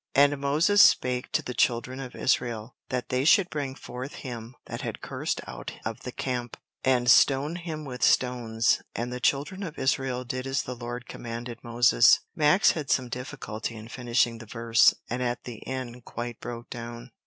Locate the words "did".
10.23-10.47